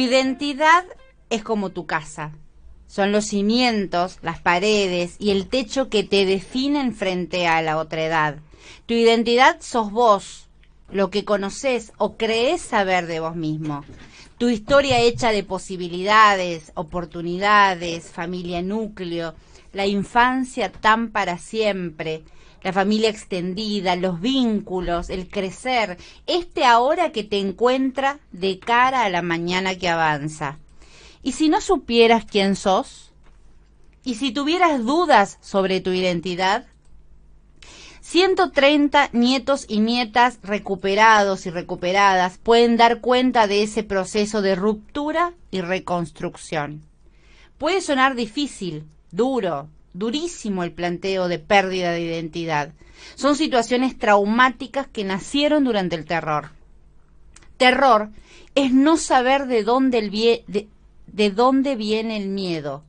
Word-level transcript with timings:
identidad 0.00 0.84
es 1.30 1.42
como 1.42 1.70
tu 1.70 1.86
casa. 1.86 2.32
Son 2.86 3.12
los 3.12 3.26
cimientos, 3.26 4.18
las 4.22 4.40
paredes 4.40 5.14
y 5.18 5.30
el 5.30 5.46
techo 5.46 5.88
que 5.88 6.02
te 6.02 6.26
definen 6.26 6.92
frente 6.94 7.46
a 7.46 7.62
la 7.62 7.78
otra 7.78 8.04
edad. 8.04 8.38
Tu 8.86 8.94
identidad 8.94 9.58
sos 9.60 9.92
vos, 9.92 10.48
lo 10.90 11.10
que 11.10 11.24
conoces 11.24 11.92
o 11.98 12.16
crees 12.16 12.60
saber 12.60 13.06
de 13.06 13.20
vos 13.20 13.36
mismo. 13.36 13.84
Tu 14.38 14.48
historia 14.48 14.98
hecha 15.00 15.30
de 15.30 15.44
posibilidades, 15.44 16.72
oportunidades, 16.74 18.10
familia 18.10 18.62
núcleo, 18.62 19.34
la 19.72 19.86
infancia 19.86 20.72
tan 20.72 21.10
para 21.10 21.38
siempre, 21.38 22.22
la 22.62 22.72
familia 22.72 23.08
extendida, 23.08 23.96
los 23.96 24.20
vínculos, 24.20 25.10
el 25.10 25.28
crecer, 25.28 25.98
este 26.26 26.64
ahora 26.64 27.12
que 27.12 27.24
te 27.24 27.38
encuentra 27.38 28.20
de 28.32 28.58
cara 28.58 29.04
a 29.04 29.10
la 29.10 29.22
mañana 29.22 29.74
que 29.76 29.88
avanza. 29.88 30.58
¿Y 31.22 31.32
si 31.32 31.48
no 31.48 31.60
supieras 31.60 32.24
quién 32.24 32.56
sos? 32.56 33.12
¿Y 34.04 34.14
si 34.14 34.32
tuvieras 34.32 34.84
dudas 34.84 35.38
sobre 35.40 35.80
tu 35.80 35.90
identidad? 35.90 36.66
130 38.00 39.10
nietos 39.12 39.66
y 39.68 39.80
nietas 39.80 40.38
recuperados 40.42 41.46
y 41.46 41.50
recuperadas 41.50 42.38
pueden 42.38 42.76
dar 42.76 43.00
cuenta 43.00 43.46
de 43.46 43.62
ese 43.62 43.82
proceso 43.82 44.40
de 44.42 44.54
ruptura 44.54 45.34
y 45.50 45.60
reconstrucción. 45.60 46.82
Puede 47.58 47.82
sonar 47.82 48.14
difícil, 48.14 48.86
duro, 49.10 49.68
durísimo 49.92 50.64
el 50.64 50.72
planteo 50.72 51.28
de 51.28 51.38
pérdida 51.38 51.92
de 51.92 52.02
identidad. 52.02 52.72
Son 53.14 53.36
situaciones 53.36 53.98
traumáticas 53.98 54.86
que 54.86 55.04
nacieron 55.04 55.64
durante 55.64 55.96
el 55.96 56.04
terror. 56.04 56.50
Terror 57.56 58.10
es 58.54 58.72
no 58.72 58.96
saber 58.96 59.46
de 59.46 59.62
dónde, 59.62 60.44
de 61.06 61.30
dónde 61.30 61.76
viene 61.76 62.16
el 62.16 62.28
miedo. 62.28 62.84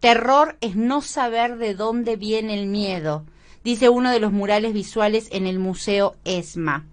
Terror 0.00 0.56
es 0.60 0.76
no 0.76 1.00
saber 1.00 1.56
de 1.56 1.74
dónde 1.74 2.16
viene 2.16 2.60
el 2.60 2.66
miedo, 2.66 3.24
dice 3.64 3.88
uno 3.88 4.10
de 4.10 4.20
los 4.20 4.32
murales 4.32 4.74
visuales 4.74 5.28
en 5.32 5.46
el 5.46 5.58
Museo 5.58 6.16
ESMA. 6.24 6.84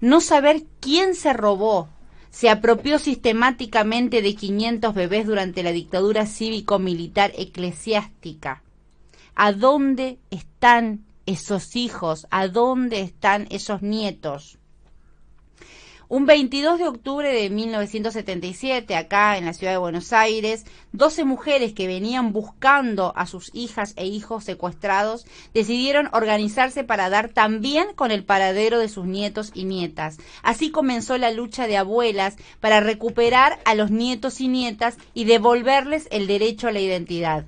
No 0.00 0.20
saber 0.20 0.64
quién 0.80 1.14
se 1.14 1.32
robó, 1.32 1.88
se 2.30 2.50
apropió 2.50 2.98
sistemáticamente 2.98 4.22
de 4.22 4.34
500 4.34 4.94
bebés 4.94 5.26
durante 5.26 5.62
la 5.62 5.72
dictadura 5.72 6.26
cívico-militar 6.26 7.32
eclesiástica. 7.36 8.62
¿A 9.40 9.52
dónde 9.52 10.18
están 10.30 11.06
esos 11.24 11.76
hijos? 11.76 12.26
¿A 12.28 12.48
dónde 12.48 13.02
están 13.02 13.46
esos 13.50 13.82
nietos? 13.82 14.58
Un 16.08 16.26
22 16.26 16.80
de 16.80 16.88
octubre 16.88 17.32
de 17.32 17.48
1977, 17.48 18.96
acá 18.96 19.38
en 19.38 19.44
la 19.44 19.52
ciudad 19.52 19.74
de 19.74 19.78
Buenos 19.78 20.12
Aires, 20.12 20.64
12 20.90 21.24
mujeres 21.24 21.72
que 21.72 21.86
venían 21.86 22.32
buscando 22.32 23.12
a 23.14 23.28
sus 23.28 23.54
hijas 23.54 23.92
e 23.94 24.06
hijos 24.06 24.42
secuestrados 24.42 25.24
decidieron 25.54 26.08
organizarse 26.12 26.82
para 26.82 27.08
dar 27.08 27.28
también 27.28 27.94
con 27.94 28.10
el 28.10 28.24
paradero 28.24 28.80
de 28.80 28.88
sus 28.88 29.06
nietos 29.06 29.52
y 29.54 29.66
nietas. 29.66 30.16
Así 30.42 30.72
comenzó 30.72 31.16
la 31.16 31.30
lucha 31.30 31.68
de 31.68 31.76
abuelas 31.76 32.34
para 32.58 32.80
recuperar 32.80 33.60
a 33.66 33.76
los 33.76 33.92
nietos 33.92 34.40
y 34.40 34.48
nietas 34.48 34.96
y 35.14 35.26
devolverles 35.26 36.08
el 36.10 36.26
derecho 36.26 36.66
a 36.66 36.72
la 36.72 36.80
identidad. 36.80 37.46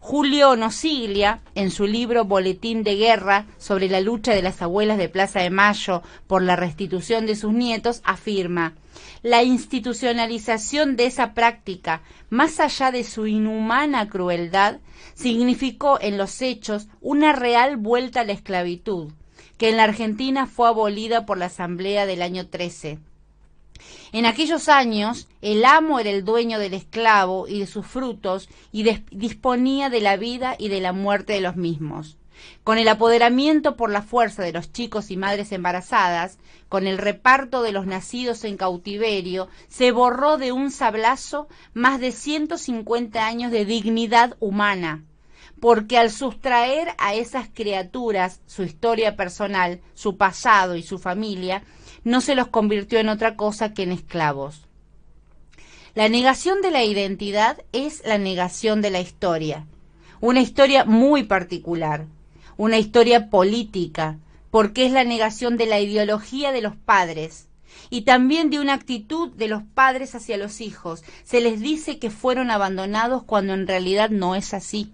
Julio 0.00 0.56
Nosiglia, 0.56 1.40
en 1.54 1.70
su 1.70 1.86
libro 1.86 2.24
Boletín 2.24 2.82
de 2.82 2.96
Guerra 2.96 3.46
sobre 3.58 3.88
la 3.88 4.00
lucha 4.00 4.32
de 4.32 4.42
las 4.42 4.62
abuelas 4.62 4.96
de 4.96 5.08
Plaza 5.08 5.40
de 5.40 5.50
Mayo 5.50 6.02
por 6.26 6.42
la 6.42 6.56
restitución 6.56 7.26
de 7.26 7.34
sus 7.34 7.52
nietos, 7.52 8.00
afirma, 8.04 8.74
la 9.22 9.42
institucionalización 9.42 10.96
de 10.96 11.06
esa 11.06 11.34
práctica, 11.34 12.02
más 12.30 12.60
allá 12.60 12.90
de 12.92 13.04
su 13.04 13.26
inhumana 13.26 14.08
crueldad, 14.08 14.78
significó 15.14 15.98
en 16.00 16.16
los 16.16 16.40
hechos 16.42 16.88
una 17.00 17.32
real 17.32 17.76
vuelta 17.76 18.20
a 18.20 18.24
la 18.24 18.32
esclavitud, 18.32 19.12
que 19.58 19.68
en 19.68 19.76
la 19.76 19.84
Argentina 19.84 20.46
fue 20.46 20.68
abolida 20.68 21.26
por 21.26 21.38
la 21.38 21.46
Asamblea 21.46 22.06
del 22.06 22.22
año 22.22 22.46
13 22.46 22.98
en 24.12 24.26
aquellos 24.26 24.68
años, 24.68 25.28
el 25.42 25.64
amo 25.64 26.00
era 26.00 26.10
el 26.10 26.24
dueño 26.24 26.58
del 26.58 26.74
esclavo 26.74 27.46
y 27.46 27.60
de 27.60 27.66
sus 27.66 27.86
frutos 27.86 28.48
y 28.72 28.84
disponía 29.10 29.90
de 29.90 30.00
la 30.00 30.16
vida 30.16 30.56
y 30.58 30.68
de 30.68 30.80
la 30.80 30.92
muerte 30.92 31.34
de 31.34 31.40
los 31.40 31.56
mismos. 31.56 32.16
Con 32.64 32.78
el 32.78 32.88
apoderamiento 32.88 33.76
por 33.76 33.90
la 33.90 34.02
fuerza 34.02 34.42
de 34.42 34.52
los 34.52 34.72
chicos 34.72 35.10
y 35.10 35.16
madres 35.16 35.52
embarazadas, 35.52 36.38
con 36.68 36.86
el 36.86 36.98
reparto 36.98 37.62
de 37.62 37.72
los 37.72 37.86
nacidos 37.86 38.44
en 38.44 38.56
cautiverio, 38.56 39.48
se 39.68 39.90
borró 39.90 40.36
de 40.36 40.52
un 40.52 40.70
sablazo 40.70 41.48
más 41.72 41.98
de 41.98 42.12
150 42.12 43.26
años 43.26 43.50
de 43.50 43.64
dignidad 43.64 44.36
humana, 44.38 45.04
porque 45.60 45.98
al 45.98 46.10
sustraer 46.10 46.94
a 46.98 47.14
esas 47.14 47.48
criaturas 47.48 48.40
su 48.46 48.62
historia 48.62 49.16
personal, 49.16 49.80
su 49.94 50.16
pasado 50.16 50.76
y 50.76 50.82
su 50.82 50.98
familia, 50.98 51.64
no 52.04 52.20
se 52.20 52.34
los 52.34 52.48
convirtió 52.48 52.98
en 52.98 53.08
otra 53.08 53.36
cosa 53.36 53.74
que 53.74 53.82
en 53.82 53.92
esclavos. 53.92 54.62
La 55.94 56.08
negación 56.08 56.60
de 56.62 56.70
la 56.70 56.84
identidad 56.84 57.58
es 57.72 58.02
la 58.06 58.18
negación 58.18 58.82
de 58.82 58.90
la 58.90 59.00
historia, 59.00 59.66
una 60.20 60.40
historia 60.40 60.84
muy 60.84 61.24
particular, 61.24 62.06
una 62.56 62.78
historia 62.78 63.30
política, 63.30 64.18
porque 64.50 64.86
es 64.86 64.92
la 64.92 65.04
negación 65.04 65.56
de 65.56 65.66
la 65.66 65.80
ideología 65.80 66.52
de 66.52 66.62
los 66.62 66.76
padres 66.76 67.48
y 67.90 68.02
también 68.02 68.50
de 68.50 68.60
una 68.60 68.74
actitud 68.74 69.30
de 69.30 69.48
los 69.48 69.62
padres 69.62 70.14
hacia 70.14 70.36
los 70.36 70.60
hijos. 70.60 71.04
Se 71.24 71.40
les 71.40 71.60
dice 71.60 71.98
que 71.98 72.10
fueron 72.10 72.50
abandonados 72.50 73.22
cuando 73.24 73.54
en 73.54 73.66
realidad 73.66 74.10
no 74.10 74.34
es 74.34 74.54
así, 74.54 74.92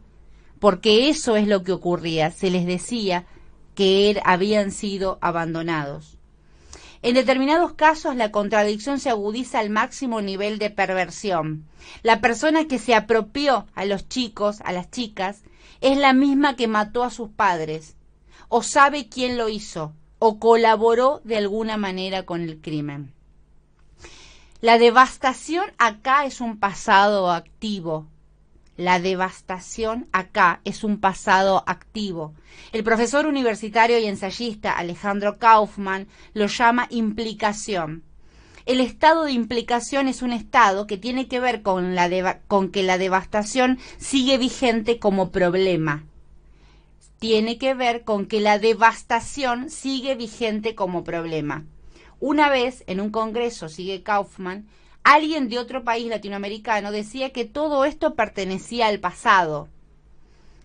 porque 0.58 1.08
eso 1.08 1.36
es 1.36 1.46
lo 1.46 1.62
que 1.64 1.72
ocurría, 1.72 2.30
se 2.30 2.50
les 2.50 2.66
decía 2.66 3.26
que 3.74 4.10
er, 4.10 4.20
habían 4.24 4.70
sido 4.70 5.18
abandonados. 5.20 6.18
En 7.04 7.12
determinados 7.12 7.74
casos 7.74 8.16
la 8.16 8.30
contradicción 8.30 8.98
se 8.98 9.10
agudiza 9.10 9.58
al 9.58 9.68
máximo 9.68 10.22
nivel 10.22 10.58
de 10.58 10.70
perversión. 10.70 11.66
La 12.02 12.22
persona 12.22 12.66
que 12.66 12.78
se 12.78 12.94
apropió 12.94 13.66
a 13.74 13.84
los 13.84 14.08
chicos, 14.08 14.62
a 14.64 14.72
las 14.72 14.90
chicas, 14.90 15.42
es 15.82 15.98
la 15.98 16.14
misma 16.14 16.56
que 16.56 16.66
mató 16.66 17.04
a 17.04 17.10
sus 17.10 17.28
padres, 17.28 17.94
o 18.48 18.62
sabe 18.62 19.10
quién 19.10 19.36
lo 19.36 19.50
hizo, 19.50 19.92
o 20.18 20.38
colaboró 20.38 21.20
de 21.24 21.36
alguna 21.36 21.76
manera 21.76 22.22
con 22.22 22.40
el 22.40 22.62
crimen. 22.62 23.12
La 24.62 24.78
devastación 24.78 25.66
acá 25.76 26.24
es 26.24 26.40
un 26.40 26.58
pasado 26.58 27.30
activo, 27.30 28.06
la 28.76 28.98
devastación 28.98 30.08
acá 30.12 30.60
es 30.64 30.84
un 30.84 30.98
pasado 30.98 31.62
activo. 31.66 32.34
El 32.72 32.82
profesor 32.84 33.26
universitario 33.26 33.98
y 33.98 34.06
ensayista 34.06 34.72
Alejandro 34.72 35.38
Kaufman 35.38 36.08
lo 36.32 36.46
llama 36.46 36.86
implicación. 36.90 38.02
El 38.66 38.80
estado 38.80 39.24
de 39.24 39.32
implicación 39.32 40.08
es 40.08 40.22
un 40.22 40.32
estado 40.32 40.86
que 40.86 40.96
tiene 40.96 41.28
que 41.28 41.38
ver 41.38 41.62
con, 41.62 41.92
que 42.72 42.82
la 42.82 42.98
devastación 42.98 43.78
sigue 43.98 44.38
vigente 44.38 44.98
como 44.98 45.30
problema. 45.30 46.04
Tiene 47.18 47.58
que 47.58 47.74
ver 47.74 48.04
con 48.04 48.26
que 48.26 48.40
la 48.40 48.58
devastación 48.58 49.70
sigue 49.70 50.14
vigente 50.14 50.74
como 50.74 51.04
problema. 51.04 51.64
Una 52.20 52.48
vez, 52.48 52.84
en 52.86 53.00
un 53.00 53.10
congreso, 53.10 53.68
sigue 53.68 54.02
Kaufman, 54.02 54.66
alguien 55.04 55.48
de 55.48 55.58
otro 55.58 55.84
país 55.84 56.08
latinoamericano 56.08 56.90
decía 56.90 57.30
que 57.30 57.44
todo 57.44 57.84
esto 57.84 58.14
pertenecía 58.14 58.88
al 58.88 58.98
pasado, 58.98 59.68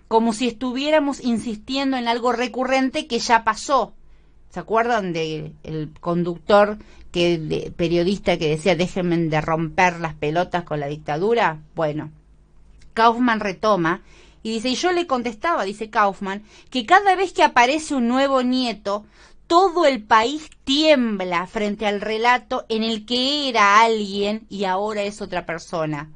como 0.07 0.33
si 0.33 0.47
estuviéramos 0.47 1.23
insistiendo 1.23 1.97
en 1.97 2.07
algo 2.07 2.31
recurrente 2.31 3.05
que 3.05 3.19
ya 3.19 3.43
pasó. 3.43 3.93
¿Se 4.49 4.59
acuerdan 4.59 5.13
del 5.13 5.53
el 5.63 5.91
conductor 5.99 6.79
que 7.11 7.71
periodista 7.75 8.37
que 8.37 8.49
decía 8.49 8.75
déjenme 8.75 9.17
de 9.17 9.41
romper 9.41 9.99
las 9.99 10.15
pelotas 10.15 10.63
con 10.63 10.79
la 10.79 10.87
dictadura? 10.87 11.59
Bueno, 11.75 12.09
Kaufman 12.95 13.41
retoma 13.41 14.01
y 14.41 14.53
dice, 14.53 14.69
y 14.69 14.75
yo 14.75 14.91
le 14.91 15.05
contestaba, 15.05 15.65
dice 15.65 15.89
Kaufman, 15.89 16.43
que 16.69 16.85
cada 16.85 17.15
vez 17.15 17.33
que 17.33 17.43
aparece 17.43 17.93
un 17.93 18.07
nuevo 18.07 18.41
nieto, 18.41 19.05
todo 19.49 19.87
el 19.87 20.03
país 20.03 20.47
tiembla 20.63 21.47
frente 21.47 21.87
al 21.87 22.01
relato 22.01 22.67
en 22.69 22.83
el 22.83 23.07
que 23.07 23.49
era 23.49 23.81
alguien 23.81 24.45
y 24.47 24.65
ahora 24.65 25.01
es 25.01 25.23
otra 25.23 25.47
persona. 25.47 26.11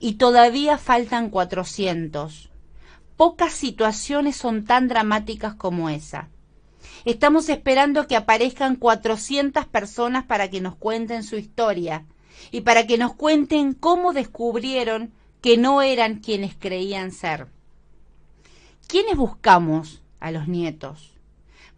Y 0.00 0.14
todavía 0.14 0.76
faltan 0.76 1.30
400. 1.30 2.50
Pocas 3.16 3.52
situaciones 3.52 4.34
son 4.34 4.64
tan 4.64 4.88
dramáticas 4.88 5.54
como 5.54 5.88
esa. 5.90 6.28
Estamos 7.04 7.48
esperando 7.50 8.08
que 8.08 8.16
aparezcan 8.16 8.74
400 8.74 9.66
personas 9.66 10.24
para 10.24 10.50
que 10.50 10.60
nos 10.60 10.74
cuenten 10.74 11.22
su 11.22 11.36
historia 11.36 12.04
y 12.50 12.62
para 12.62 12.84
que 12.88 12.98
nos 12.98 13.14
cuenten 13.14 13.74
cómo 13.74 14.12
descubrieron 14.12 15.12
que 15.40 15.56
no 15.56 15.82
eran 15.82 16.16
quienes 16.16 16.56
creían 16.56 17.12
ser. 17.12 17.46
¿Quiénes 18.88 19.16
buscamos 19.16 20.02
a 20.18 20.32
los 20.32 20.48
nietos? 20.48 21.15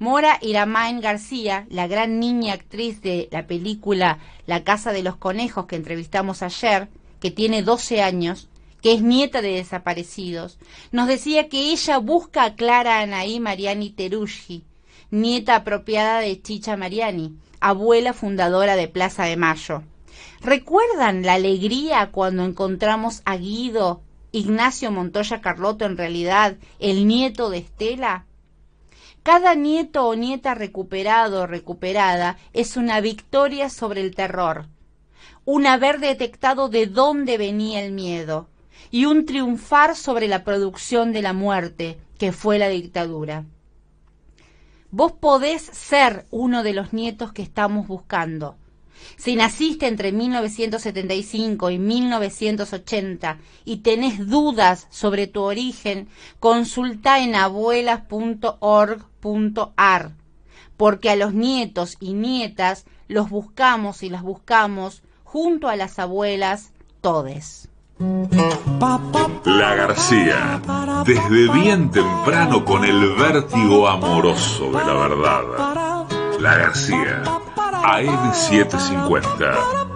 Mora 0.01 0.39
Iramain 0.43 1.01
García, 1.01 1.67
la 1.71 1.89
gran 1.89 2.21
niña 2.21 2.55
actriz 2.55 3.03
de 3.03 3.29
la 3.33 3.49
película 3.49 4.21
La 4.47 4.63
Casa 4.63 4.93
de 4.93 5.03
los 5.03 5.17
Conejos 5.17 5.67
que 5.67 5.75
entrevistamos 5.75 6.43
ayer, 6.43 6.89
que 7.19 7.33
tiene 7.33 7.63
12 7.63 8.01
años, 8.01 8.49
que 8.81 8.93
es 8.93 9.03
nieta 9.03 9.43
de 9.43 9.55
desaparecidos, 9.55 10.59
nos 10.93 11.09
decía 11.09 11.49
que 11.49 11.73
ella 11.73 11.99
busca 11.99 12.45
a 12.45 12.55
Clara 12.55 13.01
Anaí 13.01 13.41
Mariani 13.41 13.91
Teruggi, 13.91 14.63
nieta 15.11 15.57
apropiada 15.57 16.21
de 16.21 16.41
Chicha 16.41 16.77
Mariani, 16.77 17.35
abuela 17.59 18.13
fundadora 18.13 18.77
de 18.77 18.87
Plaza 18.87 19.25
de 19.25 19.37
Mayo. 19.37 19.83
¿Recuerdan 20.41 21.23
la 21.23 21.35
alegría 21.35 22.11
cuando 22.13 22.45
encontramos 22.45 23.23
a 23.25 23.37
Guido, 23.37 24.01
Ignacio 24.31 24.93
Montoya 24.93 25.41
Carlotto 25.41 25.87
en 25.87 25.97
realidad, 25.97 26.57
el 26.79 27.09
nieto 27.09 27.51
de 27.51 27.59
Estela? 27.59 28.28
Cada 29.29 29.55
nieto 29.55 30.07
o 30.07 30.15
nieta 30.15 30.55
recuperado 30.55 31.43
o 31.43 31.47
recuperada 31.47 32.39
es 32.55 32.79
una 32.79 33.03
victoria 33.03 33.69
sobre 33.69 34.01
el 34.01 34.15
terror, 34.15 34.69
un 35.45 35.67
haber 35.67 36.01
detectado 36.01 36.71
de 36.71 36.87
dónde 36.87 37.37
venía 37.37 37.85
el 37.85 37.93
miedo 37.93 38.49
y 38.91 39.05
un 39.05 39.27
triunfar 39.27 39.97
sobre 39.97 40.29
la 40.29 40.45
producción 40.45 41.13
de 41.13 41.21
la 41.21 41.35
muerte, 41.35 41.99
que 42.17 42.33
fue 42.33 42.59
la 42.59 42.71
dictadura. 42.71 43.45
Vos 44.91 45.13
podés 45.13 45.61
ser 45.61 46.25
uno 46.31 46.63
de 46.63 46.73
los 46.73 46.95
nietos 46.95 47.31
que 47.35 47.43
estamos 47.43 47.87
buscando. 47.87 48.57
Si 49.17 49.37
naciste 49.37 49.87
entre 49.87 50.13
1975 50.13 51.71
y 51.71 51.79
1980 51.79 53.39
y 53.65 53.79
tenés 53.79 54.29
dudas 54.29 54.87
sobre 54.91 55.27
tu 55.27 55.41
origen, 55.43 56.09
consulta 56.41 57.21
en 57.21 57.35
abuelas.org.ar, 57.35 60.13
porque 60.77 61.11
a 61.11 61.17
los 61.17 61.33
nietos 61.35 61.97
y 62.01 62.13
nietas 62.13 62.85
los 63.09 63.31
buscamos 63.31 64.03
y 64.03 64.11
las 64.11 64.23
buscamos 64.23 65.03
junto 65.25 65.69
a 65.69 65.77
las 65.77 65.99
abuelas 65.99 66.73
todes. 67.01 67.69
La 69.45 69.75
García, 69.75 70.61
desde 71.05 71.53
bien 71.53 71.91
temprano 71.91 72.65
con 72.65 72.85
el 72.85 73.17
vértigo 73.17 73.89
amoroso 73.89 74.67
de 74.67 74.85
la 74.85 74.93
verdad. 74.93 76.07
La 76.39 76.57
García, 76.57 77.23
AM750. 77.89 79.88